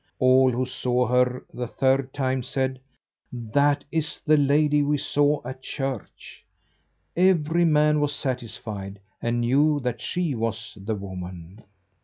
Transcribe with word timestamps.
All 0.17 0.51
who 0.51 0.65
saw 0.65 1.05
her 1.05 1.45
the 1.53 1.67
third 1.67 2.11
time 2.11 2.41
said: 2.41 2.79
"That 3.31 3.83
is 3.91 4.19
the 4.25 4.35
lady 4.35 4.81
we 4.81 4.97
saw 4.97 5.41
at 5.47 5.61
church." 5.61 6.43
Every 7.15 7.65
man 7.65 7.99
was 7.99 8.11
satisfied, 8.15 8.99
and 9.21 9.41
knew 9.41 9.79
that 9.81 10.01
she 10.01 10.33
was 10.33 10.75
the 10.83 10.95
woman. 10.95 11.61